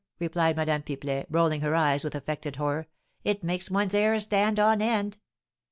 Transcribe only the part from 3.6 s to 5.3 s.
one's hair stand on end."